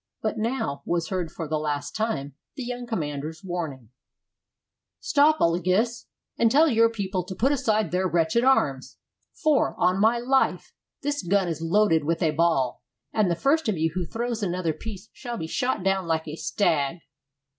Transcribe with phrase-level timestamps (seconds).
[0.23, 3.89] But now was heard for the last time the young commander's warning:
[4.99, 6.07] "Stop, Olagus,
[6.39, 8.97] and tell your people to put aside their wretched arms;
[9.31, 12.81] for, on my life, this gun is loaded with a ball,
[13.13, 16.35] and the first of you who throws another piece shall be shot down like a
[16.35, 16.97] stag."